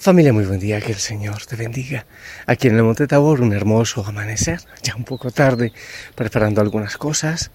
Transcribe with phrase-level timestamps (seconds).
[0.00, 2.06] Familia, muy buen día, que el Señor te bendiga.
[2.46, 5.74] Aquí en el Monte Tabor, un hermoso amanecer, ya un poco tarde,
[6.14, 7.50] preparando algunas cosas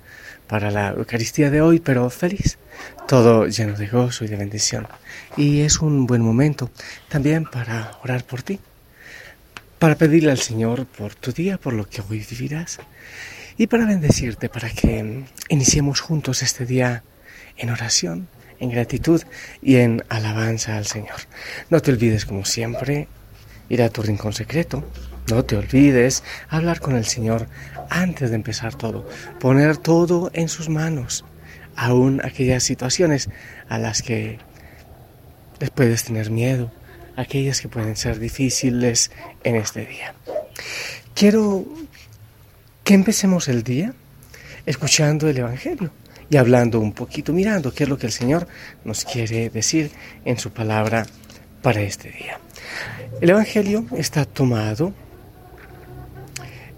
[0.46, 2.60] para la Eucaristía de hoy, pero feliz,
[3.08, 4.88] todo lleno de gozo y de bendición.
[5.36, 6.70] Y es un buen momento
[7.10, 8.60] también para orar por ti,
[9.80, 12.78] para pedirle al Señor por tu día, por lo que hoy vivirás,
[13.58, 17.02] y para bendecirte, para que iniciemos juntos este día
[17.58, 18.28] en oración,
[18.60, 19.22] en gratitud
[19.62, 21.18] y en alabanza al Señor.
[21.70, 23.08] No te olvides, como siempre,
[23.70, 24.84] ir a tu rincón secreto.
[25.30, 27.48] No te olvides hablar con el Señor
[27.90, 29.08] antes de empezar todo.
[29.40, 31.26] Poner todo en sus manos.
[31.76, 33.30] Aún aquellas situaciones
[33.68, 34.40] a las que
[35.60, 36.72] les puedes tener miedo.
[37.16, 39.12] Aquellas que pueden ser difíciles
[39.44, 40.14] en este día.
[41.14, 41.66] Quiero
[42.84, 43.94] que empecemos el día
[44.66, 45.92] escuchando el Evangelio
[46.30, 48.48] y hablando un poquito, mirando qué es lo que el Señor
[48.84, 49.92] nos quiere decir
[50.24, 51.06] en su palabra
[51.62, 52.40] para este día.
[53.22, 54.94] El Evangelio está tomado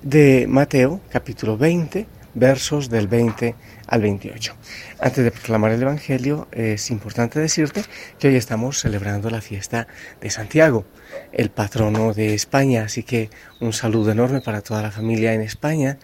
[0.01, 3.55] de Mateo capítulo 20, versos del 20
[3.87, 4.55] al 28.
[4.99, 7.83] Antes de proclamar el Evangelio, es importante decirte
[8.19, 9.87] que hoy estamos celebrando la fiesta
[10.21, 10.85] de Santiago,
[11.31, 15.97] el patrono de España, así que un saludo enorme para toda la familia en España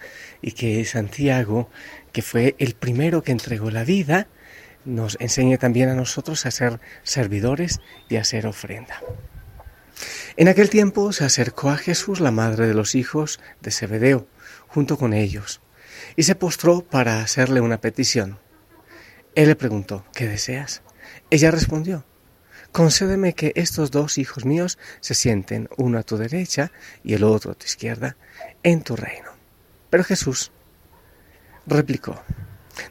[0.46, 1.70] y que Santiago
[2.14, 4.28] que fue el primero que entregó la vida,
[4.84, 9.00] nos enseñe también a nosotros a ser servidores y a hacer ofrenda.
[10.36, 14.28] En aquel tiempo se acercó a Jesús la madre de los hijos de Zebedeo,
[14.68, 15.60] junto con ellos,
[16.14, 18.38] y se postró para hacerle una petición.
[19.34, 20.82] Él le preguntó, ¿qué deseas?
[21.30, 22.04] Ella respondió,
[22.70, 26.70] concédeme que estos dos hijos míos se sienten, uno a tu derecha
[27.02, 28.16] y el otro a tu izquierda,
[28.62, 29.33] en tu reino.
[29.94, 30.50] Pero Jesús
[31.68, 32.20] replicó,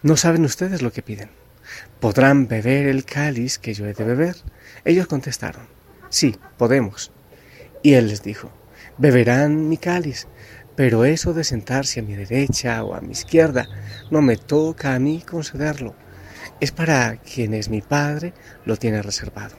[0.03, 1.31] ¿no saben ustedes lo que piden?
[1.99, 4.37] ¿Podrán beber el cáliz que yo he de beber?
[4.85, 5.67] Ellos contestaron,
[6.07, 7.11] sí, podemos.
[7.81, 8.53] Y él les dijo,
[8.97, 10.29] beberán mi cáliz,
[10.77, 13.67] pero eso de sentarse a mi derecha o a mi izquierda
[14.09, 15.95] no me toca a mí concederlo.
[16.61, 18.33] Es para quienes mi Padre
[18.63, 19.57] lo tiene reservado.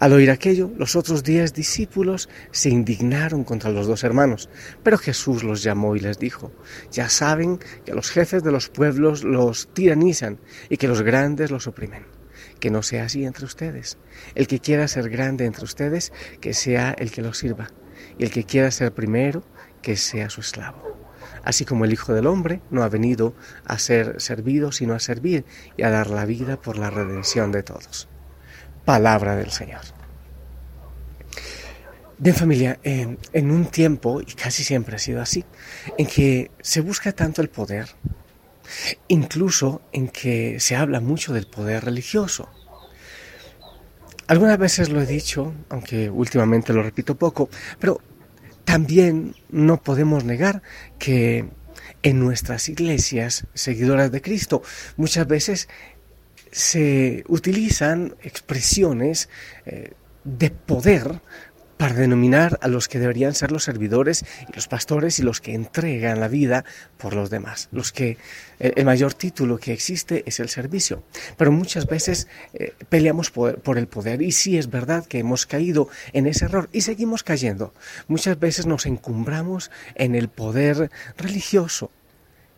[0.00, 4.48] Al oír aquello, los otros diez discípulos se indignaron contra los dos hermanos,
[4.82, 6.52] pero Jesús los llamó y les dijo,
[6.90, 11.66] ya saben que los jefes de los pueblos los tiranizan y que los grandes los
[11.66, 12.06] oprimen.
[12.60, 13.98] Que no sea así entre ustedes.
[14.34, 17.70] El que quiera ser grande entre ustedes, que sea el que los sirva,
[18.18, 19.44] y el que quiera ser primero,
[19.82, 20.82] que sea su esclavo.
[21.44, 23.34] Así como el Hijo del Hombre no ha venido
[23.64, 25.44] a ser servido, sino a servir
[25.76, 28.08] y a dar la vida por la redención de todos
[28.88, 29.82] palabra del Señor.
[32.16, 35.44] Bien familia, en, un tiempo, y casi siempre ha sido así,
[35.98, 37.86] en que se busca tanto el poder,
[39.08, 42.48] incluso en que se habla mucho del poder religioso.
[44.26, 48.00] Algunas veces lo he dicho, aunque últimamente lo repito poco, pero
[48.64, 50.62] también no podemos negar
[50.98, 51.44] que
[52.02, 54.62] en nuestras iglesias seguidoras de Cristo
[54.96, 55.68] muchas veces
[56.52, 59.28] se utilizan expresiones
[59.66, 59.92] eh,
[60.24, 61.20] de poder
[61.78, 65.54] para denominar a los que deberían ser los servidores y los pastores y los que
[65.54, 66.64] entregan la vida
[66.98, 67.68] por los demás.
[67.70, 68.18] Los que
[68.58, 71.04] el mayor título que existe es el servicio.
[71.36, 75.88] Pero muchas veces eh, peleamos por, el poder y sí es verdad que hemos caído
[76.12, 77.72] en ese error y seguimos cayendo.
[78.08, 81.92] Muchas veces nos encumbramos en el poder religioso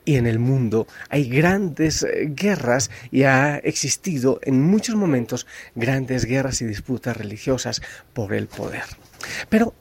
[0.04, 6.24] y en el mundo hay grandes eh, guerras y ha existido en muchos momentos grandes
[6.24, 8.84] guerras y disputas religiosas por el poder.
[9.48, 9.74] Pero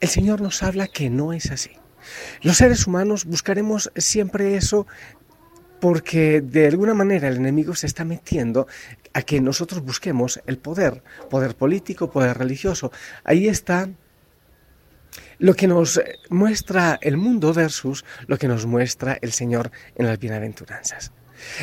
[0.00, 1.72] el Señor nos habla que no es así.
[2.42, 4.86] Los seres humanos buscaremos siempre eso
[5.80, 8.66] porque de alguna manera el enemigo se está metiendo
[9.12, 12.90] a que nosotros busquemos el poder, poder político, poder religioso.
[13.24, 13.88] Ahí está
[15.38, 16.00] lo que nos
[16.30, 21.12] muestra el mundo versus lo que nos muestra el Señor en las bienaventuranzas.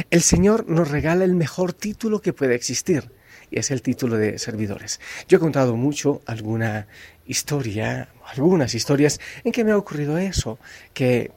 [0.10, 3.12] El Señor nos regala el mejor título que puede existir
[3.52, 5.00] y es el título de servidores.
[5.28, 6.88] Yo he contado mucho alguna
[7.26, 10.58] historia, algunas historias en que me ha ocurrido eso,
[10.94, 11.32] que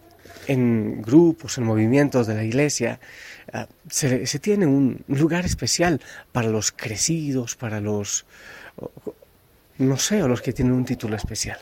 [0.46, 3.00] en grupos, en movimientos de la iglesia,
[3.52, 6.00] ah, se, se, tiene un lugar especial
[6.32, 8.24] para los crecidos, para los
[9.78, 11.58] no sé, o los que tienen un título especial.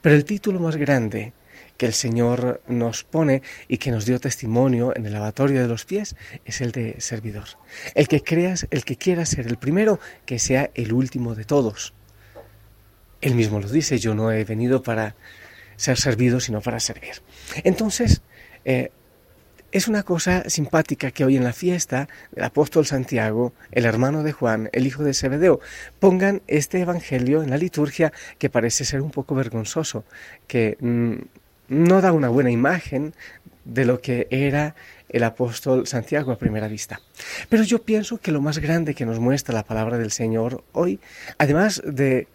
[0.00, 1.32] Pero el título más grande
[1.76, 5.84] que el Señor nos pone y que nos dio testimonio en el lavatorio de los
[5.84, 7.44] pies es el de servidor.
[7.94, 11.94] El que creas, el que quiera ser el primero, que sea el último de todos.
[13.20, 15.14] Él mismo lo dice, yo no he venido para
[15.76, 17.22] ser servido, sino para servir.
[17.62, 18.22] Entonces,
[18.64, 18.90] eh,
[19.70, 24.32] es una cosa simpática que hoy en la fiesta del apóstol Santiago, el hermano de
[24.32, 25.60] Juan, el hijo de Zebedeo,
[25.98, 30.04] pongan este evangelio en la liturgia que parece ser un poco vergonzoso,
[30.46, 31.14] que mm,
[31.68, 33.14] no da una buena imagen
[33.64, 34.74] de lo que era
[35.10, 37.00] el apóstol Santiago a primera vista.
[37.48, 41.00] Pero yo pienso que lo más grande que nos muestra la palabra del Señor hoy,
[41.36, 42.26] además de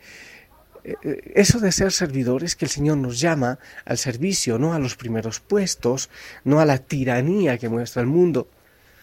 [1.33, 5.39] eso de ser servidores, que el Señor nos llama al servicio, no a los primeros
[5.39, 6.09] puestos,
[6.43, 8.49] no a la tiranía que muestra el mundo,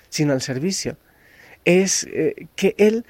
[0.08, 0.96] sino al servicio,
[1.64, 3.04] es eh, que Él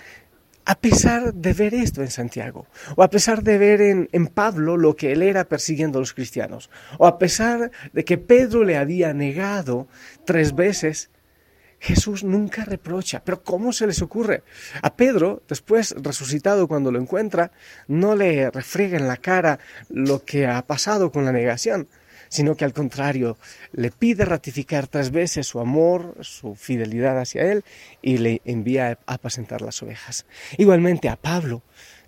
[0.67, 4.95] a pesar de ver esto en Santiago, o a pesar de ver en, Pablo lo
[4.95, 9.13] que él era persiguiendo a los cristianos, o a pesar de que Pedro le había
[9.13, 9.89] negado
[10.25, 11.11] tres veces,
[11.81, 13.23] Jesús nunca reprocha.
[13.25, 14.43] Pero ¿cómo se les ocurre?
[14.83, 17.51] A Pedro, después resucitado cuando lo encuentra,
[17.89, 21.89] no le refriega en la cara lo que ha pasado con la negación,
[22.29, 23.39] sino que al contrario,
[23.73, 27.65] le pide ratificar tres veces su amor, su fidelidad hacia él
[28.03, 30.27] y le envía a apacentar las ovejas.
[30.59, 31.63] Igualmente a Pablo,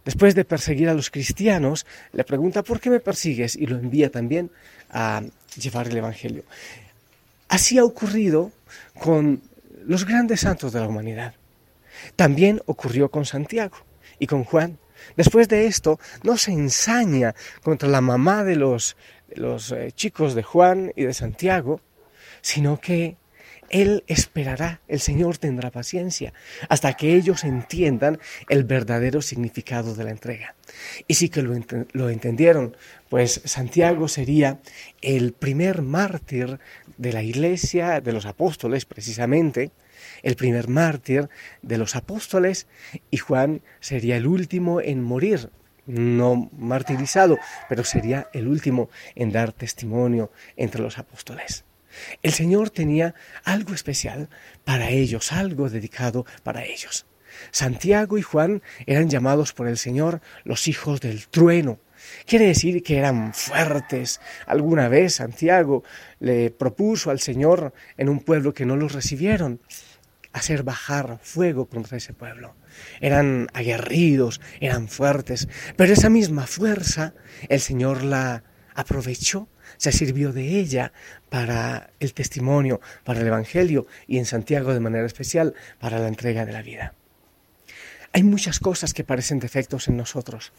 [0.05, 3.57] después de perseguir a los cristianos, le pregunta, ¿por qué me persigues?
[3.57, 4.51] Y lo envía también
[4.91, 5.23] a
[5.57, 6.45] llevar el Evangelio.
[7.49, 8.53] Así ha ocurrido
[9.01, 9.43] con
[9.87, 11.34] los grandes santos de la humanidad.
[12.17, 13.76] También ocurrió con Santiago
[14.19, 14.79] y con Juan.
[15.17, 18.96] Después de esto, no se ensaña contra la mamá de los
[19.34, 21.81] los eh, chicos de Juan y de Santiago,
[22.40, 23.17] sino que
[23.73, 26.33] Él esperará, el Señor tendrá paciencia,
[26.69, 30.55] hasta que ellos entiendan el verdadero significado de la entrega.
[31.09, 31.55] Y sí que lo,
[31.93, 32.77] lo entendieron,
[33.09, 34.61] pues Santiago sería
[35.01, 36.61] el primer mártir
[36.99, 39.73] de la iglesia, de los apóstoles precisamente,
[40.23, 41.29] el primer mártir
[41.63, 42.67] de los apóstoles,
[43.11, 45.51] y Juan sería el último en morir
[45.87, 51.65] no martirizado, pero sería el último en dar testimonio entre los apóstoles.
[52.23, 54.29] El Señor tenía algo especial
[54.65, 57.06] para ellos, algo dedicado para ellos.
[57.50, 61.81] Santiago y Juan eran llamados por el Señor los hijos del trueno.
[62.27, 64.21] Quiere decir que eran fuertes.
[64.47, 65.85] Alguna vez Santiago
[66.21, 69.61] le propuso al Señor en un pueblo que no los recibieron
[70.33, 72.55] hacer bajar fuego contra ese pueblo.
[73.00, 77.15] Eran aguerridos, eran fuertes, pero esa misma fuerza
[77.49, 78.43] el Señor la
[78.75, 80.93] aprovechó, se sirvió de ella
[81.29, 86.47] para el testimonio, para el Evangelio y en Santiago de manera especial para la entrega
[86.47, 86.95] de la vida.
[88.13, 90.53] Hay muchas cosas que parecen defectos en nosotros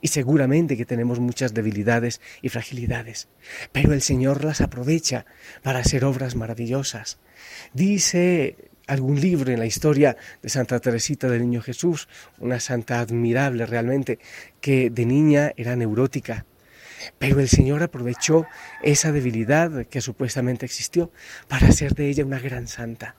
[0.00, 3.28] y seguramente que tenemos muchas debilidades y fragilidades,
[3.72, 5.26] pero el Señor las aprovecha
[5.62, 7.18] para hacer obras maravillosas.
[7.72, 8.56] Dice
[8.86, 12.08] algún libro en la historia de Santa Teresita del Niño Jesús,
[12.38, 14.18] una santa admirable realmente,
[14.60, 16.44] que de niña era neurótica.
[17.18, 18.46] Pero el Señor aprovechó
[18.82, 21.10] esa debilidad que supuestamente existió
[21.48, 23.16] para hacer de ella una gran santa.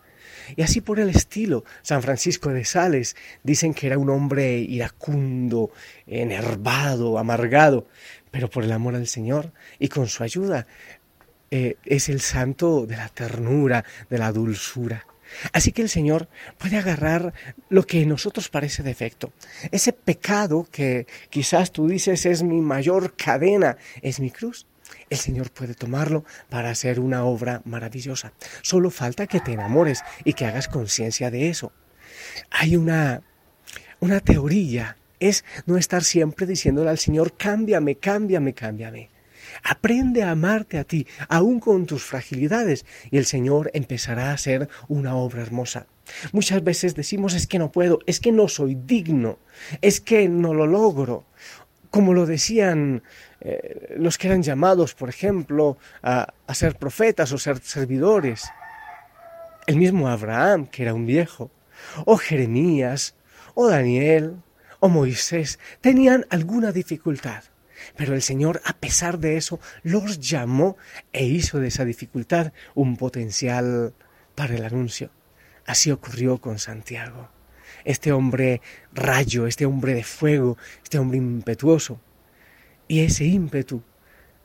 [0.55, 5.71] Y así por el estilo, San Francisco de Sales dicen que era un hombre iracundo,
[6.07, 7.87] enervado, amargado,
[8.31, 10.67] pero por el amor al Señor y con su ayuda
[11.51, 15.05] eh, es el santo de la ternura, de la dulzura.
[15.53, 17.33] Así que el Señor puede agarrar
[17.69, 19.31] lo que en nosotros parece defecto.
[19.71, 24.65] Ese pecado que quizás tú dices es mi mayor cadena, es mi cruz.
[25.09, 28.33] El Señor puede tomarlo para hacer una obra maravillosa.
[28.61, 31.71] Solo falta que te enamores y que hagas conciencia de eso.
[32.49, 33.21] Hay una,
[33.99, 39.09] una teoría, es no estar siempre diciéndole al Señor, cámbiame, cámbiame, cámbiame.
[39.63, 44.69] Aprende a amarte a ti, aún con tus fragilidades, y el Señor empezará a hacer
[44.87, 45.87] una obra hermosa.
[46.31, 49.39] Muchas veces decimos es que no puedo, es que no soy digno,
[49.81, 51.25] es que no lo logro.
[51.89, 53.03] Como lo decían
[53.41, 58.45] eh, los que eran llamados, por ejemplo, a, a ser profetas o ser servidores.
[59.67, 61.51] El mismo Abraham, que era un viejo,
[62.05, 63.15] o Jeremías,
[63.53, 64.37] o Daniel,
[64.79, 67.43] o Moisés, tenían alguna dificultad.
[67.95, 70.77] Pero el Señor, a pesar de eso, los llamó
[71.13, 73.93] e hizo de esa dificultad un potencial
[74.35, 75.09] para el anuncio.
[75.65, 77.29] Así ocurrió con Santiago.
[77.85, 78.61] Este hombre
[78.93, 81.99] rayo, este hombre de fuego, este hombre impetuoso.
[82.87, 83.83] Y ese ímpetu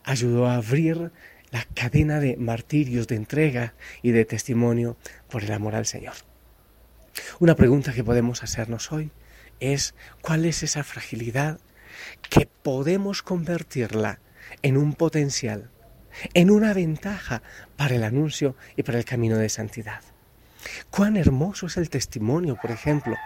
[0.04, 1.10] ayudó a abrir
[1.50, 4.96] la cadena de martirios, de entrega y de testimonio
[5.28, 6.14] por el amor al Señor.
[7.38, 9.10] Una pregunta que podemos hacernos hoy
[9.60, 11.58] es ¿cuál es esa fragilidad
[12.28, 14.20] que podemos convertirla
[14.62, 15.70] en un potencial,
[16.34, 17.42] en una ventaja
[17.76, 20.02] para el anuncio y para el camino de santidad.
[20.90, 23.16] Cuán hermoso es el testimonio, por ejemplo,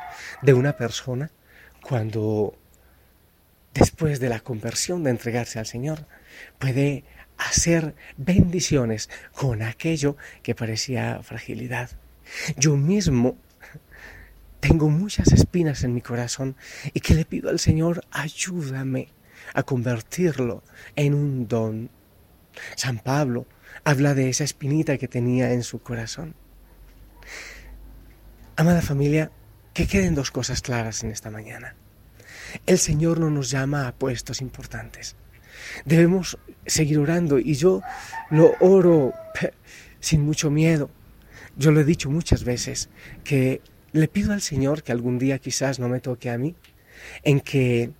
[0.43, 1.31] de una persona
[1.83, 2.55] cuando
[3.75, 6.07] después de la conversión, de entregarse al Señor,
[6.59, 7.05] puede
[7.39, 11.91] hacer bendiciones con aquello que parecía fragilidad.
[12.57, 13.37] Yo mismo
[14.61, 16.57] tengo muchas espinas en mi corazón
[16.93, 19.09] y que le pido al Señor, ayúdame
[19.55, 20.63] a convertirlo
[20.97, 21.91] en un don.
[22.77, 23.47] San Pablo
[23.85, 26.35] habla de esa espinita que tenía en su corazón.
[28.57, 29.31] Amada familia,
[29.73, 31.75] que queden dos cosas claras en esta mañana.
[32.67, 35.17] El Señor no nos llama a puestos importantes.
[35.85, 37.83] Debemos seguir orando y yo
[38.31, 39.15] lo oro
[40.01, 40.91] sin mucho miedo.
[41.57, 42.91] Yo lo he dicho muchas veces
[43.25, 43.61] que
[43.93, 46.55] le pido al Señor que algún día quizás no me toque a mí,
[47.23, 47.91] en que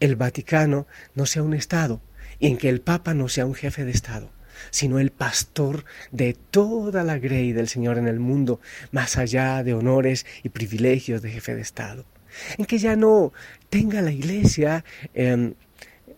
[0.00, 2.00] el Vaticano no sea un Estado
[2.38, 4.30] y en que el Papa no sea un jefe de Estado,
[4.70, 8.60] sino el pastor de toda la grey del Señor en el mundo,
[8.92, 12.04] más allá de honores y privilegios de jefe de Estado.
[12.58, 13.32] En que ya no
[13.68, 15.54] tenga la Iglesia em,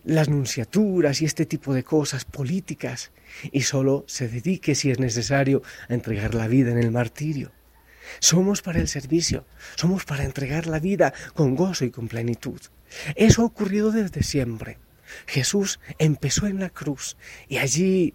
[0.04, 3.12] las nunciaturas y este tipo de cosas políticas
[3.50, 7.52] y solo se dedique, si es necesario, a entregar la vida en el martirio.
[8.20, 12.60] Somos para el servicio, somos para entregar la vida con gozo y con plenitud.
[13.16, 14.78] Eso ha ocurrido desde siempre.
[15.26, 17.16] Jesús empezó en la cruz
[17.48, 18.14] y allí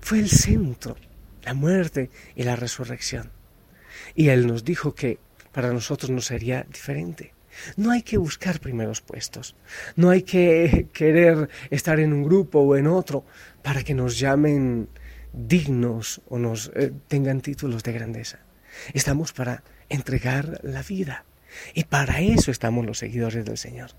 [0.00, 0.96] fue el centro,
[1.42, 3.30] la muerte y la resurrección.
[4.14, 5.18] Y Él nos dijo que
[5.52, 7.34] para nosotros no sería diferente.
[7.76, 9.56] No hay que buscar primeros puestos,
[9.96, 13.24] no hay que querer estar en un grupo o en otro
[13.62, 14.88] para que nos llamen
[15.46, 18.40] dignos o nos eh, tengan títulos de grandeza.
[18.92, 21.24] Estamos para entregar la vida
[21.74, 23.90] y para eso estamos los seguidores del Señor.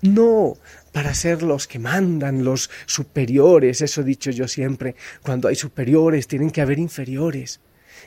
[0.00, 0.56] No
[0.92, 6.28] para ser los que mandan, los superiores, eso he dicho yo siempre, cuando hay superiores
[6.28, 7.60] tienen que haber inferiores.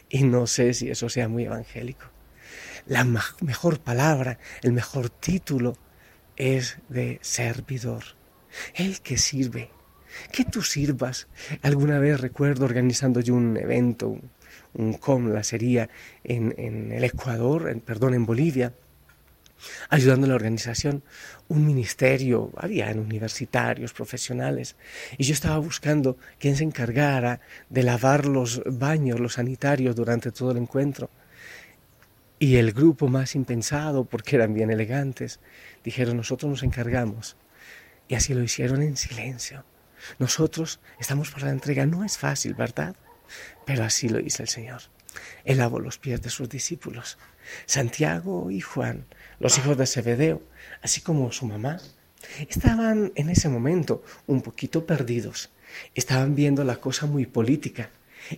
[0.10, 2.06] Y no sé si eso sea muy evangélico.
[2.86, 5.78] La mejor palabra, el mejor título
[6.36, 8.04] es de servidor,
[8.76, 9.72] el que sirve,
[10.32, 11.28] que tú sirvas.
[11.62, 14.20] Alguna vez recuerdo organizando yo un evento,
[14.74, 15.90] un, com, la sería
[16.24, 18.74] en, en el Ecuador, en, perdón, en Bolivia,
[19.90, 21.04] ayudando a la organización,
[21.48, 24.76] un ministerio, habían universitarios, profesionales,
[25.18, 30.52] y yo estaba buscando quién se encargara de lavar los baños, los sanitarios durante todo
[30.52, 31.10] el encuentro.
[32.38, 35.40] Y el grupo más impensado, porque eran bien elegantes,
[35.84, 37.38] dijeron, nosotros nos encargamos.
[38.08, 39.64] Y así lo hicieron en silencio.
[40.20, 41.86] Nosotros estamos para la entrega.
[41.86, 42.96] No es fácil, ¿verdad?
[43.66, 44.82] Pero así lo hizo el Señor.
[45.44, 47.18] Él lavó los pies de sus discípulos.
[47.66, 49.06] Santiago y Juan,
[49.40, 50.42] los hijos de Zebedeo,
[50.82, 51.80] así como su mamá,
[52.50, 55.50] estaban en ese momento un poquito perdidos.
[55.94, 57.90] Estaban viendo la cosa muy política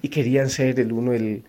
[0.02, 1.46] y querían ser el uno el,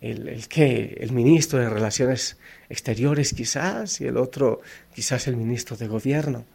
[0.00, 2.38] el, el el ministro de relaciones
[2.68, 4.62] exteriores quizás y el otro
[4.94, 6.46] quizás el ministro de gobierno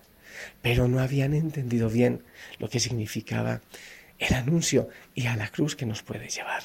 [0.61, 2.23] pero no habían entendido bien
[2.59, 3.61] lo que significaba
[4.19, 6.63] el anuncio y a la cruz que nos puede llevar.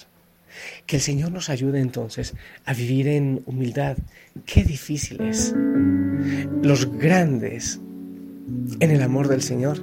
[0.87, 3.97] Que el Señor nos ayude entonces a vivir en humildad.
[4.45, 5.55] Qué difícil es.
[6.63, 7.81] Los grandes
[8.81, 9.83] en el amor del Señor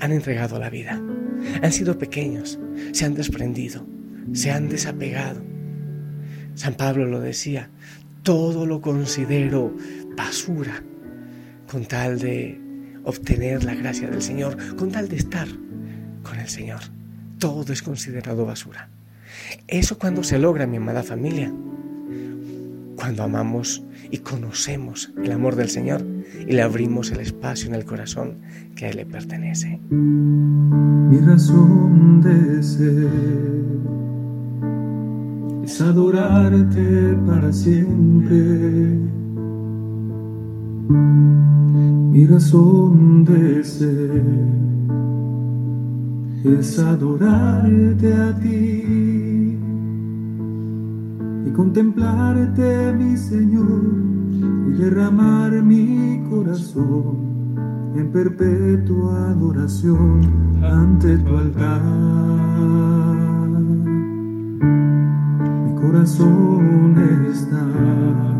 [0.00, 1.00] han entregado la vida.
[1.62, 2.58] Han sido pequeños,
[2.92, 3.86] se han desprendido,
[4.32, 5.42] se han desapegado.
[6.54, 7.70] San Pablo lo decía,
[8.22, 9.74] todo lo considero
[10.16, 10.82] basura
[11.66, 12.60] con tal de
[13.04, 15.48] obtener la gracia del Señor, con tal de estar
[16.22, 16.80] con el Señor.
[17.38, 18.88] Todo es considerado basura.
[19.66, 21.52] Eso cuando se logra, mi amada familia,
[22.96, 26.04] cuando amamos y conocemos el amor del Señor
[26.46, 28.38] y le abrimos el espacio en el corazón
[28.76, 29.80] que a Él le pertenece.
[29.90, 33.08] Mi razón de ser
[35.64, 38.98] es adorarte para siempre
[42.10, 44.22] mi razón de ser
[46.44, 49.56] es adorarte a ti
[51.46, 53.82] y contemplarte, mi Señor,
[54.68, 57.30] y derramar mi corazón
[57.94, 60.20] en perpetua adoración
[60.62, 61.82] ante tu altar.
[65.64, 66.96] Mi corazón
[67.30, 68.39] está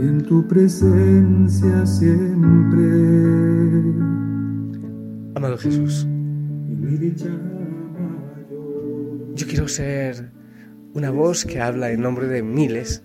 [0.00, 2.86] en tu presencia siempre.
[5.34, 6.06] Amado Jesús,
[9.34, 10.32] yo quiero ser
[10.94, 13.02] una voz que habla en nombre de miles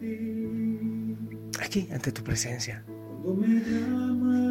[1.61, 2.83] aquí ante tu presencia.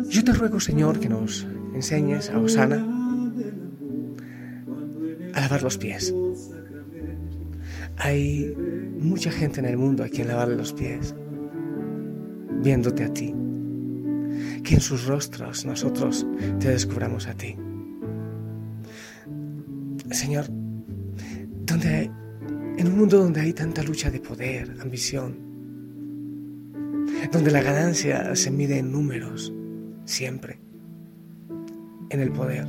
[0.08, 2.86] Yo te ruego, Señor, que nos enseñes a Osana
[5.32, 6.14] a lavar los pies.
[7.96, 8.54] Hay
[8.98, 11.14] mucha gente en el mundo a quien lavarle los pies,
[12.64, 13.32] viéndote a ti.
[14.64, 16.26] Que en sus rostros nosotros
[16.58, 17.56] te descubramos a ti.
[20.10, 20.46] Señor,
[21.66, 22.10] donde
[22.76, 25.36] en un mundo donde hay tanta lucha de poder, ambición,
[27.30, 29.52] donde la ganancia se mide en números,
[30.04, 30.58] siempre,
[32.10, 32.66] en el poder.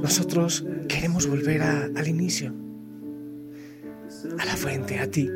[0.00, 2.54] Nosotros queremos volver al inicio,
[4.38, 5.28] a la fuente, a ti.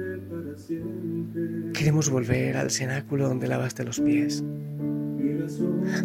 [1.72, 4.42] Queremos volver al cenáculo donde lavaste los pies.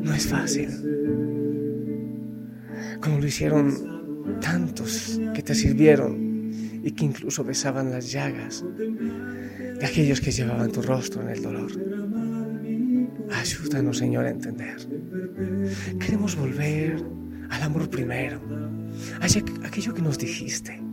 [0.01, 0.69] No es fácil.
[3.01, 6.51] Como lo hicieron tantos que te sirvieron
[6.83, 11.71] y que incluso besaban las llagas de aquellos que llevaban tu rostro en el dolor.
[13.31, 14.77] Ayúdanos, Señor, a entender.
[15.99, 17.03] Queremos volver
[17.49, 18.41] al amor primero,
[19.21, 20.86] a aquello que nos dijiste.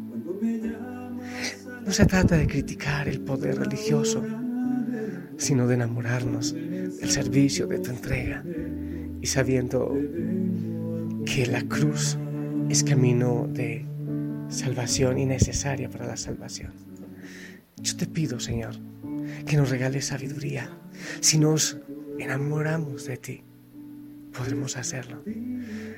[1.84, 4.24] No se trata de criticar el poder religioso,
[5.36, 8.42] sino de enamorarnos del servicio de tu entrega
[9.20, 9.94] y sabiendo
[11.26, 12.16] que la cruz
[12.68, 13.84] es camino de
[14.48, 16.72] salvación y necesaria para la salvación.
[17.82, 18.76] Yo te pido, Señor,
[19.46, 20.70] que nos regales sabiduría.
[21.20, 21.78] Si nos
[22.18, 23.42] enamoramos de ti,
[24.32, 25.22] podremos hacerlo.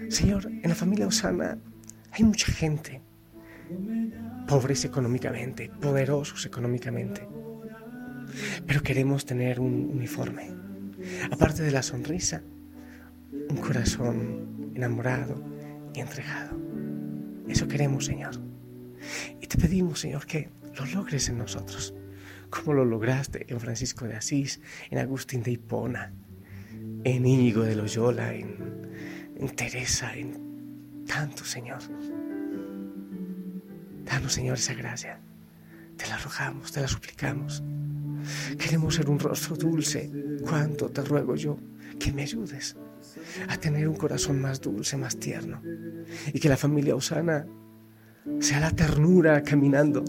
[0.08, 1.58] Señor, en la familia Osana
[2.12, 3.02] hay mucha gente,
[4.46, 7.26] pobres económicamente, poderosos económicamente,
[8.66, 10.50] pero queremos tener un uniforme.
[11.30, 12.42] Aparte de la sonrisa,
[13.48, 15.42] un corazón enamorado
[15.94, 16.58] y entregado.
[17.48, 18.40] Eso queremos, Señor.
[19.40, 21.94] Y te pedimos, Señor, que lo logres en nosotros,
[22.50, 26.12] como lo lograste en Francisco de Asís, en Agustín de Hipona,
[27.04, 28.56] en Íñigo de Loyola, en,
[29.36, 31.78] en Teresa, en tanto, Señor.
[34.06, 35.18] Danos, Señor, esa gracia.
[35.96, 37.62] Te la rogamos, te la suplicamos.
[38.58, 40.10] Queremos ser un rostro dulce.
[40.42, 41.58] Cuánto te ruego yo
[41.98, 42.76] que me ayudes
[43.48, 45.60] a tener un corazón más dulce, más tierno.
[46.32, 47.46] Y que la familia Osana
[48.40, 50.04] sea la ternura caminando.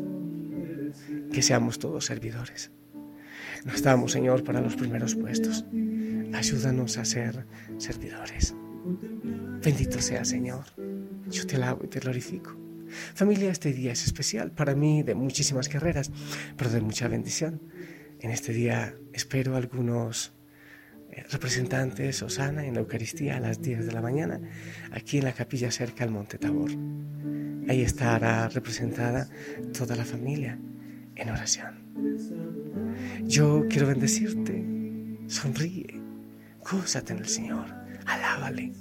[1.31, 2.71] Que seamos todos servidores.
[3.65, 5.65] No estamos, Señor, para los primeros puestos.
[6.33, 7.45] Ayúdanos a ser
[7.77, 8.55] servidores.
[9.63, 10.65] Bendito sea, Señor.
[11.29, 12.66] Yo te alabo y te glorifico.
[13.13, 16.11] Familia, este día es especial para mí de muchísimas carreras,
[16.55, 17.61] pero de mucha bendición.
[18.19, 20.33] En este día espero algunos
[21.11, 24.39] eh, representantes Osana en la Eucaristía a las 10 de la mañana,
[24.91, 26.71] aquí en la capilla cerca al Monte Tabor.
[27.69, 29.29] Ahí estará representada
[29.77, 30.57] toda la familia
[31.15, 31.75] en oración.
[33.23, 34.63] Yo quiero bendecirte,
[35.27, 35.99] sonríe,
[36.59, 37.65] gózate en el Señor,
[38.05, 38.71] alábale,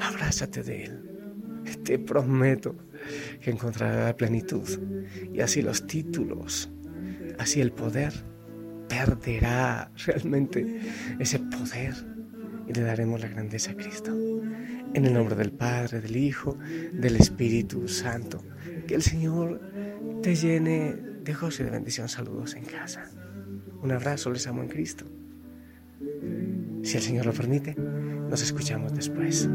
[0.00, 1.10] abrázate de Él.
[1.84, 2.76] Te prometo
[3.40, 4.68] que encontrará la plenitud
[5.32, 6.70] y así los títulos,
[7.38, 8.12] así el poder
[8.88, 10.80] perderá realmente
[11.18, 11.94] ese poder
[12.68, 14.12] y le daremos la grandeza a Cristo.
[14.94, 16.56] En el nombre del Padre, del Hijo,
[16.92, 18.42] del Espíritu Santo.
[18.86, 19.60] Que el Señor
[20.22, 22.08] te llene de gozo y de bendición.
[22.08, 23.10] Saludos en casa.
[23.82, 25.04] Un abrazo, les amo en Cristo.
[26.82, 29.48] Si el Señor lo permite, nos escuchamos después.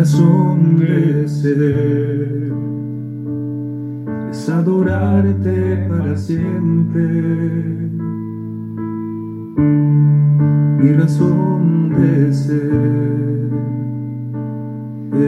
[0.00, 2.52] Razón de ser
[4.30, 7.04] es adorarte para siempre.
[10.78, 13.50] Mi razón de ser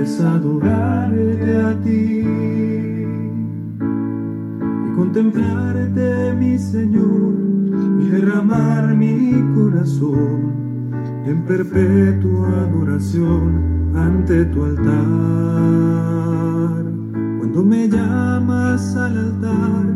[0.00, 1.81] es adorarte a ti
[11.26, 14.92] en perpetua adoración ante tu altar.
[17.38, 19.86] Cuando me llamas al altar,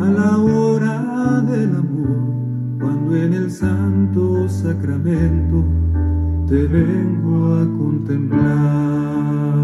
[0.00, 5.64] a la hora del amor, cuando en el santo sacramento
[6.48, 9.61] te vengo a contemplar.